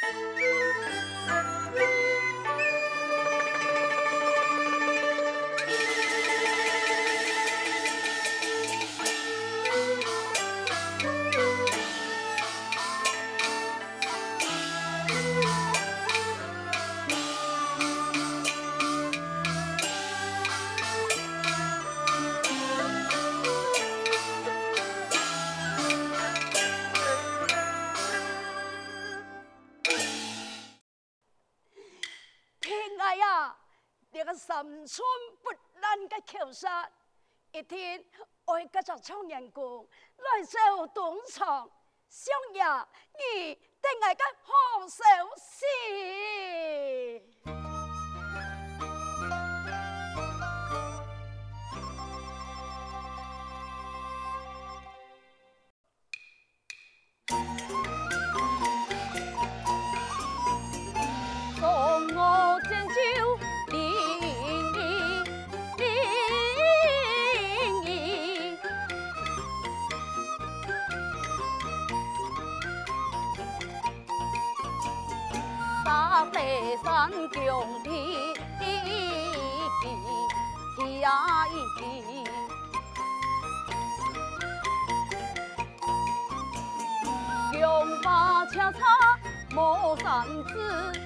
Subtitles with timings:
[0.00, 0.12] 三
[38.96, 39.86] 我跟着청年宫
[40.16, 41.70] 来首东厂，
[42.08, 45.04] 想呀，你定系个好消
[45.36, 45.66] 息。
[90.16, 91.05] 王子，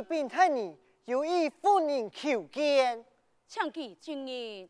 [0.00, 3.04] 启禀太医，有意夫人求见，
[3.46, 4.66] 请记进言。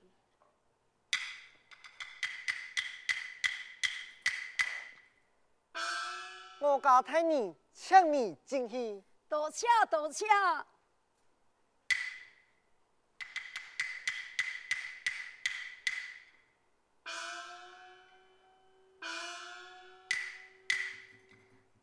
[6.59, 9.05] 我家太医，请你进去。
[9.29, 10.27] 多谢多谢。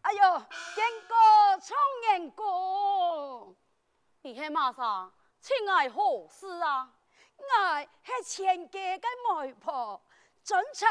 [0.01, 0.39] 哎呦，
[0.75, 1.16] 见过
[1.61, 2.86] 청年宫，
[4.27, 6.91] 你系马上请爱何事啊？
[7.55, 10.01] 爱系前家的媒婆，
[10.43, 10.89] 专程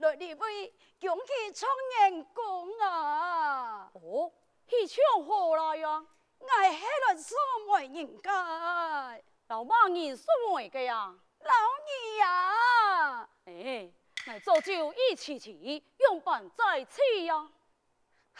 [0.00, 3.88] 来你位恭喜청年宫啊！
[3.94, 4.32] 哦，
[4.66, 6.04] 喜唱何来呀？
[6.40, 7.38] 爱系来送
[7.68, 11.14] 媒人家，老妈你送媒的呀？
[11.38, 13.28] 老二呀！
[13.44, 13.92] 哎，
[14.26, 17.48] 来做酒一起起，用饭在此呀。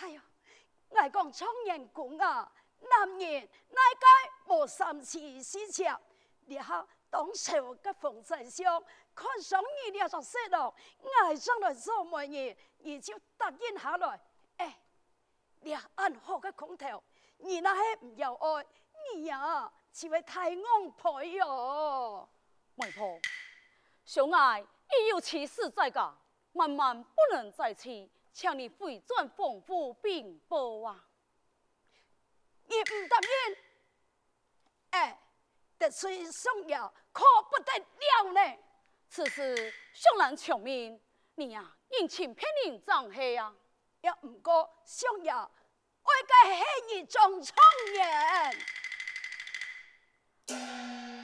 [0.01, 0.25] 哎呀，
[0.89, 2.51] 我讲청年宫啊，
[2.89, 5.95] 男人哪该无三妻四妾？
[6.47, 8.83] 你哈当朝个风尘上，
[9.15, 10.75] 看上你了就说了，
[11.23, 14.21] 爱上了做媒人，你就答应下来。
[14.57, 14.79] 哎，
[15.61, 17.03] 你安好个空调，
[17.39, 18.67] 你那些唔要爱，
[19.15, 22.29] 你呀只会太昂配哟。
[22.75, 23.21] 媒婆，
[24.05, 26.15] 小爱已有妻室在家，
[26.55, 28.11] 万万不能再娶。
[28.33, 31.05] 请你回转丰府禀报啊！
[32.67, 33.57] 你唔答应，
[34.91, 35.19] 哎，
[35.79, 36.77] 得罪相爷
[37.13, 38.59] 可不得了呢。
[39.09, 41.01] 此事上难从命，
[41.35, 43.55] 你呀、啊，应请偏人掌下呀。
[44.01, 47.57] 也唔过相爷，我该系你中청
[47.93, 48.57] 年。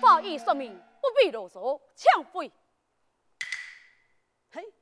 [0.00, 2.52] 法医说明，不必啰嗦，抢回。
[4.50, 4.72] 嘿，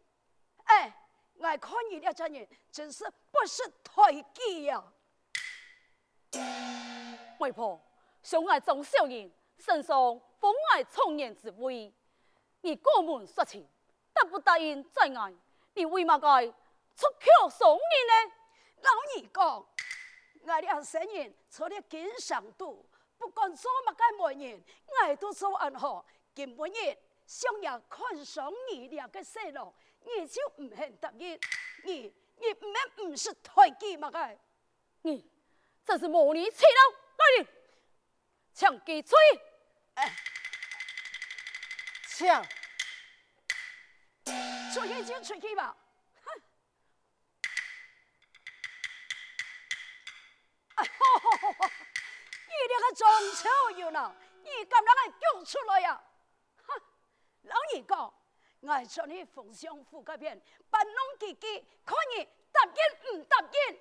[0.64, 1.02] 哎。
[1.38, 4.82] 我看你这家人真是不识抬举呀！
[7.38, 7.80] 媒婆，
[8.22, 11.92] 相爱中小人，身上封爱청年之威，
[12.62, 13.66] 你过门说情，
[14.12, 15.34] 答不答应再爱？
[15.74, 17.06] 你为嘛该出
[17.42, 18.34] 口送人呢？
[18.82, 19.66] 老二讲，
[20.42, 22.84] 我俩生人除了经商赌，
[23.18, 26.04] 不管做么个媒人，我都做安好。
[26.34, 29.72] 今半夜想要看上你俩个细路。
[30.08, 31.36] 你就唔肯答应，
[31.82, 34.38] 你你唔免唔识抬举嘛个？
[35.02, 35.28] 你
[35.86, 37.46] 这是无理取闹，来人，
[38.52, 39.16] 抢给吹！
[39.94, 40.12] 哎，
[42.08, 42.44] 抢，
[44.74, 45.76] 出去就出去吧。
[46.24, 46.42] 哼！
[50.74, 51.70] 哎吼吼吼吼！
[52.46, 53.06] 你这个中
[53.36, 53.48] 秋
[53.78, 54.12] 有呢，
[54.42, 56.02] 你敢让俺叫出来呀？
[56.66, 56.82] 哼！
[57.42, 58.12] 老二讲。
[58.62, 63.80] 俺叫你奉上府个片，搬弄自己，看你答应不答应？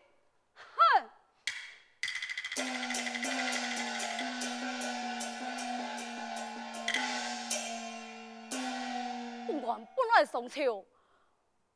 [9.47, 10.85] 原馆本来松秋，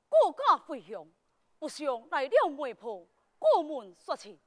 [0.07, 1.11] 国家飞雄，
[1.57, 3.05] 不想来了媒婆，
[3.37, 4.39] 过门说亲，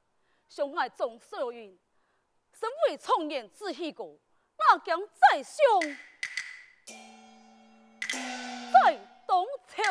[0.48, 1.76] 相爱总色缘，
[2.52, 4.16] 身为创业志气哥，
[4.56, 5.56] 那将再相，
[8.72, 9.82] 再当秋。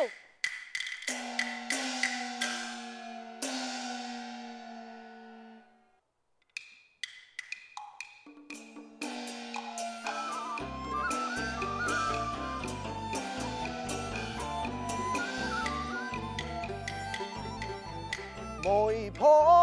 [18.64, 19.61] 媒婆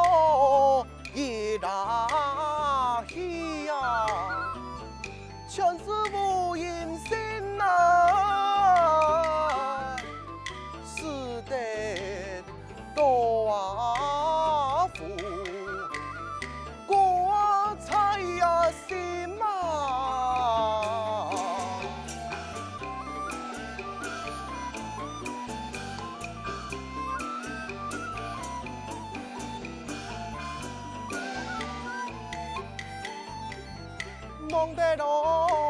[34.48, 35.67] 梦的路。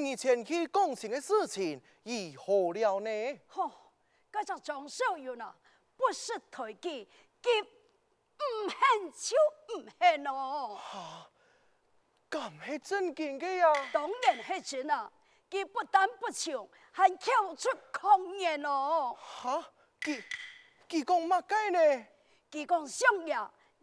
[0.00, 3.40] 明日前去讲情的事情如何了呢？
[3.48, 3.68] 吼，
[4.30, 5.52] 嗰只张秀云啊，
[5.96, 7.08] 不识抬举，
[7.42, 9.36] 佢唔肯就
[9.76, 10.80] 唔肯咯。
[12.30, 13.72] 咁系真见嘅呀？
[13.92, 15.10] 当然系真啊，
[15.50, 19.16] 佢不但不唱，还跳出狂言哦。
[19.18, 20.22] 哈，佢
[20.88, 22.06] 佢讲乜鸡呢？
[22.52, 23.36] 佢讲相爷，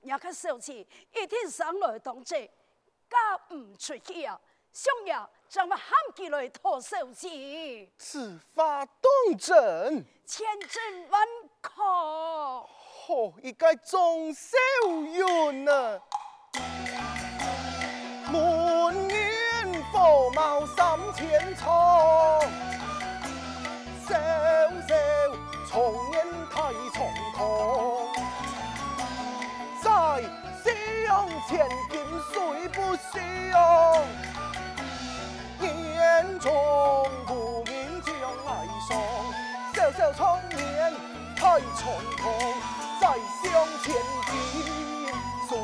[0.03, 2.49] 也个小事，一天上来同志，
[3.09, 4.39] 家唔出去啊。
[4.71, 5.13] 相爷
[5.47, 5.83] 将我喊
[6.15, 10.05] 起来讨手机，此法当真？
[10.25, 11.25] 千真万
[11.61, 11.81] 确。
[13.07, 14.57] 哦，一个中少
[14.89, 16.01] 云啊，
[18.31, 21.63] 满眼火冒三千重，
[24.07, 24.15] 小
[24.87, 24.95] 小
[40.05, 40.93] 小小重烟
[41.35, 41.81] 太重
[42.15, 42.23] 重，
[43.01, 43.07] 再
[43.41, 43.49] 向
[43.81, 43.85] 前
[44.27, 44.31] 进
[45.49, 45.57] 水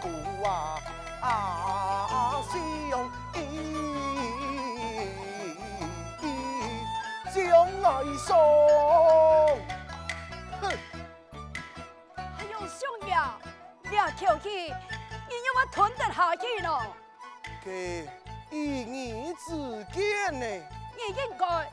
[0.00, 0.04] 不
[0.48, 0.48] 啊
[1.20, 1.26] 啊
[2.50, 2.56] 向
[7.34, 7.44] 将
[7.82, 7.86] 爱
[8.16, 8.28] 上，
[10.62, 10.64] 哼。
[12.16, 13.10] 还有相爷，
[13.90, 16.82] 你跳起，你要我吞得下去咯？
[17.62, 18.08] 嘅
[18.50, 20.46] 一语之见呢？
[20.96, 21.70] 你应该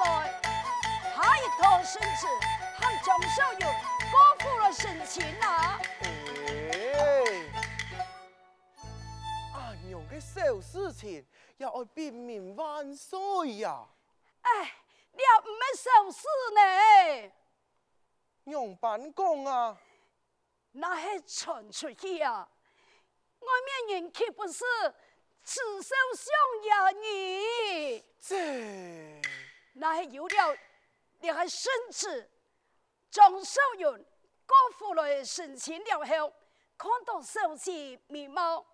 [0.00, 0.32] 酒万岁，
[1.14, 2.26] 下一套身子，
[2.74, 3.70] 喊张小勇
[4.10, 5.78] 辜负了神情啊！
[6.72, 7.50] 诶，
[9.52, 11.26] 阿娘嘅小事情
[11.58, 13.86] 要爱变面万岁呀！
[14.40, 14.72] 哎，
[15.12, 17.32] 你也唔系小事呢，
[18.44, 19.76] 娘办公啊，
[20.72, 22.48] 那系传出去啊！
[23.40, 23.48] 外
[23.86, 24.64] 面人岂不是
[25.44, 28.04] 耻笑相爷你？
[28.18, 29.20] 这
[29.80, 30.56] 那系有了，
[31.20, 32.30] 你还圣旨，
[33.10, 33.84] 张少云
[34.46, 36.30] 过府来神情了后，
[36.76, 38.66] 看到小姐面貌，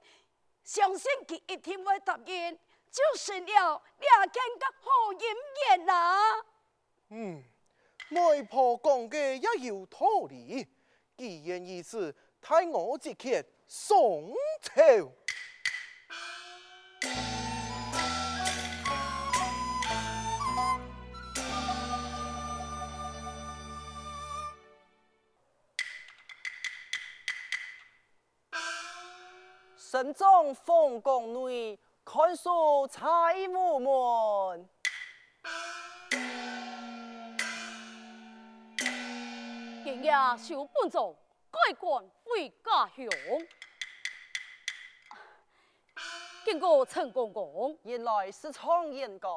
[0.64, 2.58] 相信佢一定会答应，
[2.90, 6.44] 就成了两间嘅好姻缘啊！
[7.10, 7.44] 嗯，
[8.10, 9.98] 外婆讲嘅也有道
[10.28, 10.66] 理。
[11.16, 15.12] 既然如此，待我即刻送朝。
[29.96, 34.68] 神宗凤宫内看守财务门，
[39.82, 41.16] 今夜小本座
[41.50, 43.08] 改官回家乡，
[46.44, 49.30] 经过陈公公，原来是苍艳讲。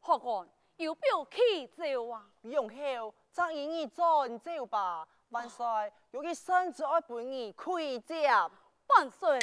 [0.00, 2.26] 何干有表去走啊？
[2.42, 5.06] 用后再以你转走吧。
[5.28, 5.64] 万岁，
[6.10, 7.70] 有个圣旨要陪你开
[8.04, 8.50] 讲。
[8.88, 9.38] 万岁。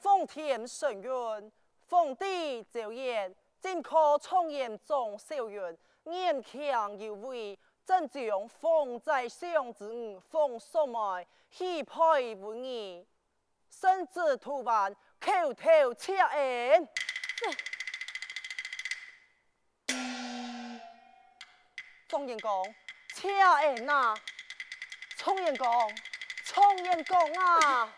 [0.00, 1.52] 奉天承运，
[1.86, 13.06] 奉帝诏言，今可从严中小人，严强有为，正将奉在上之恩，奉送来，许配无疑。
[13.70, 16.88] 圣旨读完，叩头谢恩。
[22.06, 22.74] 状元公，
[23.14, 24.14] 谢恩呐！
[25.16, 25.66] 状元公，
[26.54, 27.92] 状元公啊！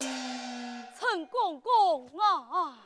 [0.98, 2.84] 陈公公啊！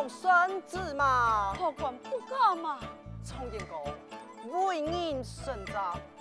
[0.00, 1.54] 要违抗圣旨嘛？
[1.58, 2.78] 何管不敢嘛？
[3.22, 5.72] 状元公，为人圣责，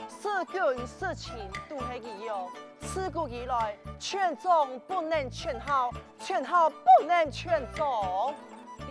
[0.09, 1.33] 事君事情
[1.69, 2.47] 都系一样。
[2.81, 8.33] 自古以来，劝忠不能劝好，劝好不能劝忠。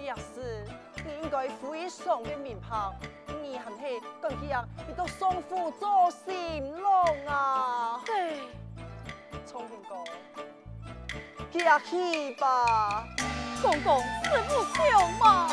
[0.01, 0.65] 也是，
[1.05, 2.91] 你应该赋予上嘅名牌，
[3.43, 8.01] 你很系更加你都双父做新郎啊！
[8.07, 8.39] 对，
[9.47, 10.05] 状元公，
[11.53, 13.05] 客气吧。
[13.63, 15.49] 公公，是不孝吗？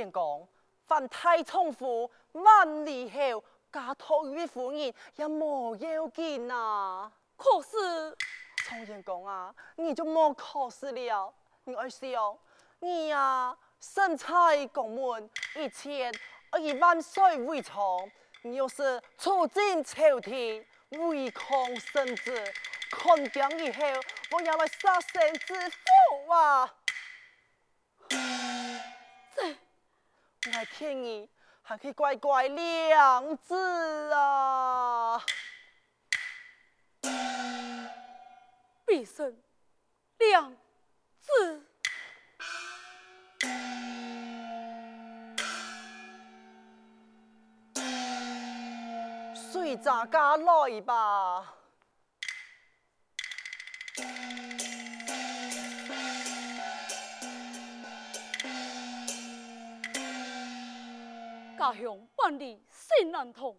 [0.00, 0.48] 状元公，
[0.86, 7.12] 凡太宠妇万里后家托于夫人，也莫要紧啊。
[7.36, 8.16] 可是，
[8.64, 11.32] 状元公啊，你就莫可惜了。
[11.64, 12.38] 你爱笑，
[12.78, 16.12] 你呀身在宫门，一千
[16.50, 18.10] 而以万岁为宠。
[18.42, 22.42] 你要是出进朝廷，违抗圣旨，
[22.90, 23.84] 看病以后，
[24.32, 26.74] 我要来杀身之父啊！
[30.60, 31.26] 还劝你，
[31.62, 35.24] 还可以乖乖两字啊！
[38.86, 39.34] 必胜
[40.18, 40.54] 两
[41.18, 41.66] 字，
[49.34, 51.54] 随咱家来吧。
[61.60, 63.54] 家乡万里心难通，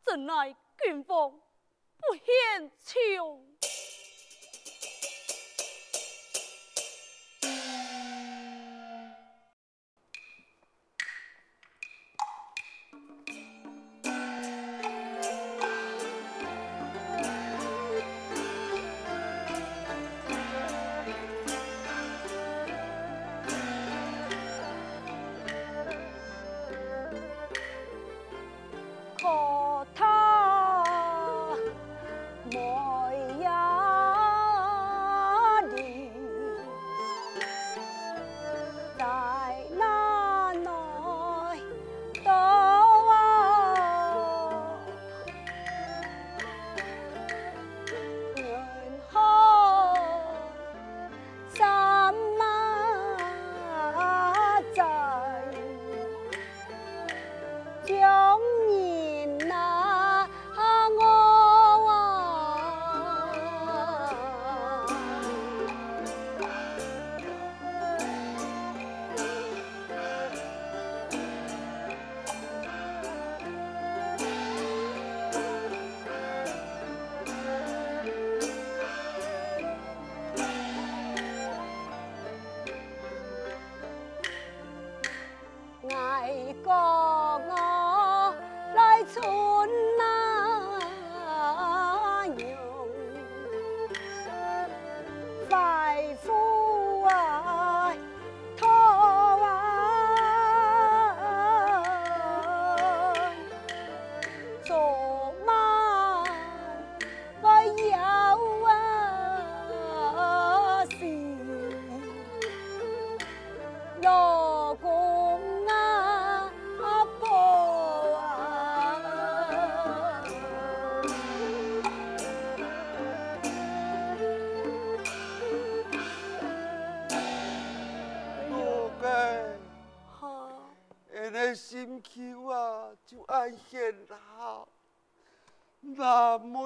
[0.00, 1.32] 怎奈军方
[1.96, 3.44] 不嫌穷。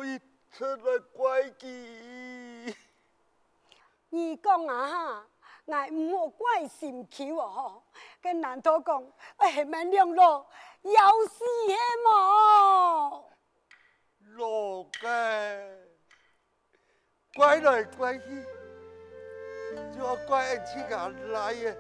[0.05, 0.19] 一
[0.51, 2.75] 出来怪机。
[4.09, 5.27] 你讲啊哈，
[5.67, 7.83] 俺唔好怪心气哦，
[8.21, 9.05] 跟难道讲，
[9.37, 10.45] 哎，免两路要
[11.29, 13.31] 死系么？
[14.37, 15.09] 老个，
[17.35, 18.45] 怪来怪去，
[19.95, 21.77] 就要怪俺自家来嘅，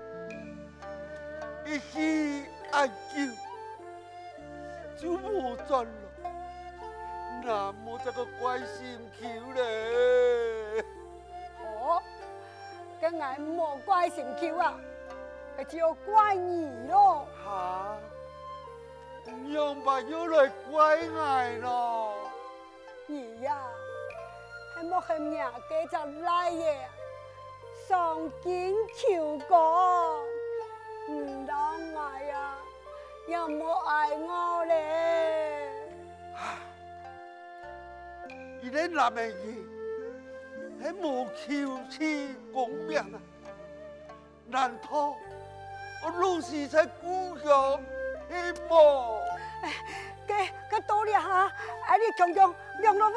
[1.66, 2.92] 一起哀求
[5.00, 5.99] 就无转了，
[7.42, 10.84] 那么这个怪心球嘞。
[11.62, 12.02] 哦，
[13.00, 14.74] 跟我唔好怪心球啊，
[15.56, 17.26] 那就要怪你咯。
[17.44, 17.96] 哈，
[19.48, 22.14] 用吧又来怪我咯。
[23.06, 23.58] 你呀，
[24.76, 26.88] 系莫系命嘅就来耶，
[27.88, 30.22] 上紧求过，
[31.08, 32.56] 唔当我呀，
[33.26, 35.39] 又冇爱我咧。
[38.62, 39.54] 伊咧男嘅嘢，
[40.82, 43.20] 系无求气公平啊！
[44.46, 45.16] 难道
[46.02, 47.80] 我老是在故乡
[48.28, 49.22] 系么？
[50.26, 51.50] 嘅嘅道理哈，
[51.86, 53.14] 哎你强强让我们我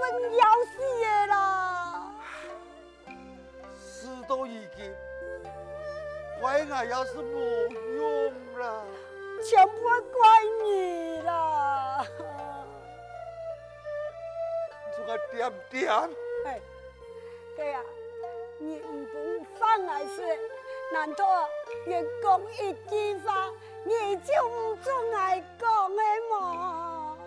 [0.00, 2.12] 们要死的啦！
[3.80, 4.94] 事都已经，
[6.40, 8.82] 怪我要是无用啦，
[9.44, 9.72] 全部
[10.12, 10.20] 怪
[10.64, 12.04] 你啦！
[15.30, 15.92] 点点，
[16.44, 16.60] 哎，
[17.56, 17.80] 对呀，
[18.58, 20.24] 你唔不放我说，
[20.92, 21.48] 难道
[21.86, 23.50] 员工一句话，
[23.84, 27.18] 你就唔准我讲的吗？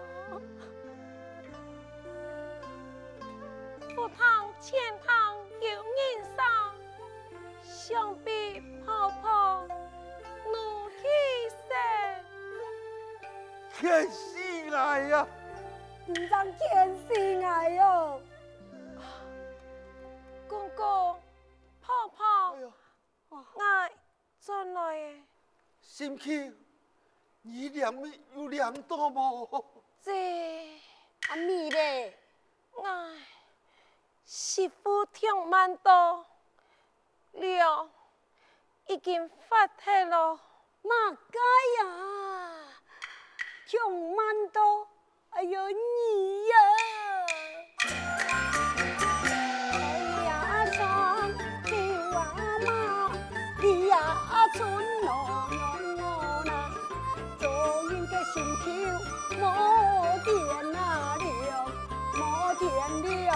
[3.95, 6.73] 赴汤千汤有人伤，
[7.63, 9.67] 想必泡泡
[10.45, 10.97] 怒气
[11.67, 11.69] 生。
[13.77, 14.37] 天死
[14.69, 15.27] 来呀！
[16.07, 17.13] 唔让天死
[17.45, 18.21] 我哟！
[20.47, 21.21] 公公，
[21.81, 22.73] 泡泡哎，呦，
[23.29, 23.45] 我
[24.39, 25.23] 转来。
[25.81, 26.51] 心气，
[27.43, 27.93] 你两
[28.35, 29.83] 有念多无？
[30.01, 30.79] 这
[31.29, 32.17] 阿咪咧，
[32.73, 33.15] 我
[34.25, 36.25] 媳妇听蛮多，
[37.33, 37.89] 了
[38.87, 40.39] 已经发黑了。
[40.83, 40.89] 嘛
[41.29, 41.39] 该
[41.85, 42.67] 呀，
[43.67, 44.87] 听蛮多，
[45.33, 45.75] 哎呦你
[46.49, 46.53] 呀！
[49.71, 49.75] 哎
[50.25, 50.29] 呀
[50.73, 50.77] 双
[51.63, 51.71] 条
[52.19, 52.19] 啊
[52.67, 52.69] 妈，
[53.61, 53.93] 你呀
[54.53, 54.59] 春
[55.01, 55.09] 浓
[55.49, 55.61] 浓
[55.95, 56.03] 浓
[56.45, 56.49] 那，
[57.39, 57.43] 做
[57.89, 58.61] 人嘅心口
[59.39, 59.41] 莫
[60.25, 60.27] 掂
[60.73, 60.75] 那
[61.15, 61.19] 了，
[62.13, 62.19] 莫
[62.55, 62.61] 掂
[63.25, 63.31] 了。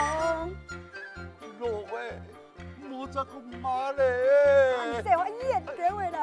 [1.60, 1.96] 老喂，
[2.84, 3.32] 冇这个
[3.62, 5.02] 妈你嘞！
[5.02, 5.80] 这话演对
[6.12, 6.18] 了。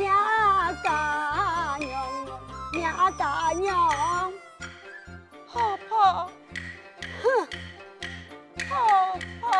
[0.00, 1.90] 娘家娘，
[2.72, 4.32] 娘家娘，
[5.52, 6.30] 泡泡，
[7.22, 7.48] 哼，
[8.66, 8.70] 泡
[9.42, 9.50] 泡，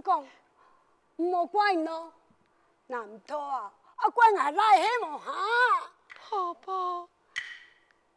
[0.00, 0.24] 人个意思讲，
[1.16, 2.12] 唔好怪你咯，
[2.86, 3.72] 难道啊？
[3.96, 5.32] 啊怪俺来黑么哈？
[6.28, 7.08] 婆婆，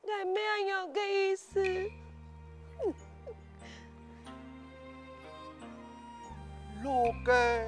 [0.01, 1.61] 你没有个意思。
[6.83, 6.89] 老
[7.25, 7.67] 嘅，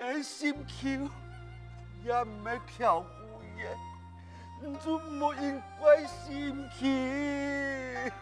[0.00, 1.10] 俺心情
[2.04, 3.76] 也没跳过耶，
[4.62, 8.16] 你就冇应怪心口。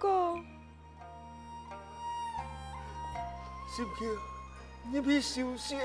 [0.00, 0.34] 哥，
[3.68, 4.08] 心情
[4.90, 5.76] 你别休息。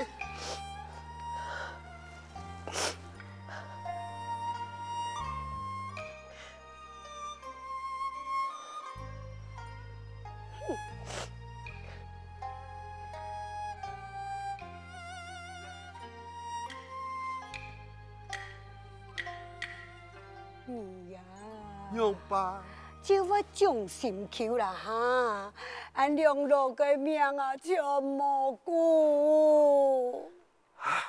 [23.56, 25.52] 种心求啦哈，
[25.94, 30.30] 俺两老个命啊，就无顾。
[30.76, 31.02] 唉，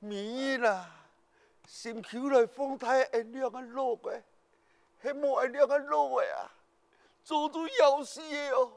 [0.00, 0.90] 咪啦，
[1.64, 4.20] 心求来风台按两个路个，
[5.00, 6.50] 还冇按两个路个啊，
[7.22, 8.72] 做都要死的哦，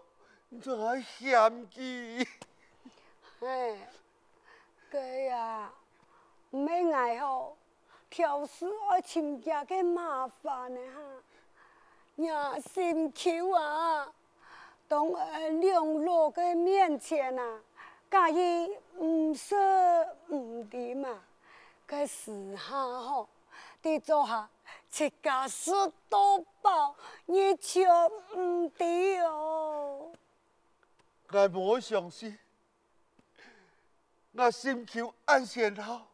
[0.50, 2.28] 你仲还嫌弃？
[3.40, 3.90] 哎，
[4.92, 5.74] 个呀，
[6.52, 7.56] 唔免爱好。
[8.12, 11.00] 挑事爱亲家嘅麻烦呢哈，
[12.26, 14.14] 呀心求啊，
[14.88, 17.62] 当俺两老嘅面前啊，
[18.12, 19.58] 介意唔说
[20.28, 21.24] 唔对嘛，
[21.86, 23.30] 个时下吼，
[23.82, 24.50] 得做下
[24.90, 25.72] 自家事
[26.10, 27.82] 多包，你就
[28.36, 30.12] 唔对哦。
[31.32, 32.38] 我冇相信，
[34.34, 36.08] 我心求安先好。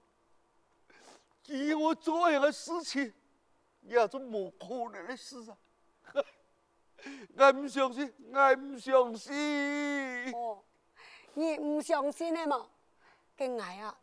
[1.41, 3.13] 至于我做样的事情，
[3.81, 5.57] 也做冇可能的事啊！
[7.37, 10.33] 我唔相信，我唔相信。
[10.33, 10.63] 哦，
[11.33, 12.65] 你唔相信的嘛？
[13.37, 13.97] 跟我啊，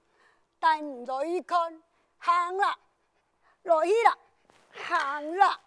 [0.60, 1.82] 带你去看，
[2.18, 2.78] 行啦，
[3.62, 4.18] 落去啦，
[4.72, 5.60] 行啦，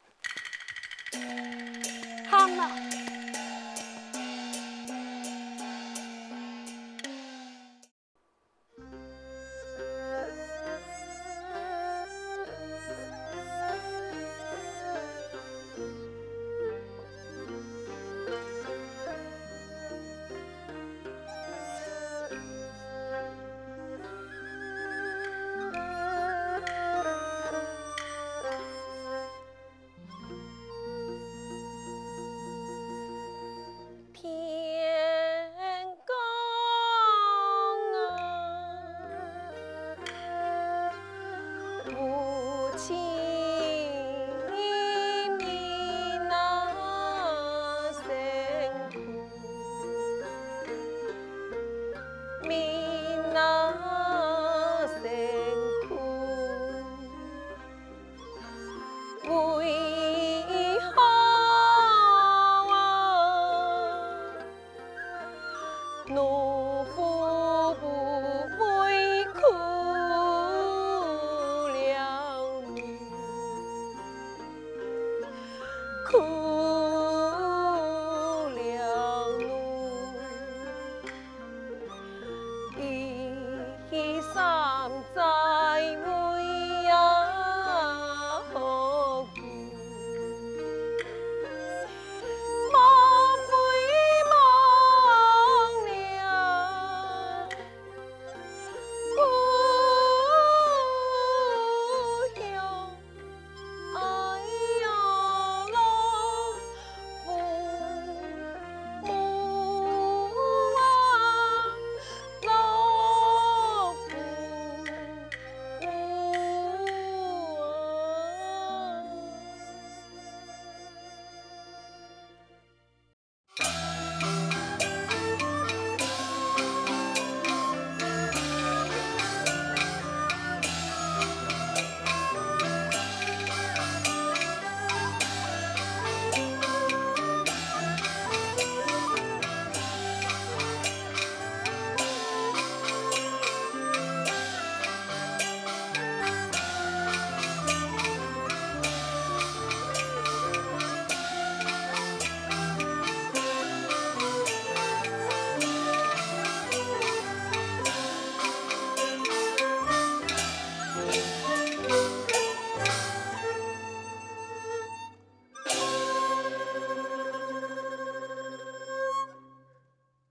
[2.29, 3.14] 行啦。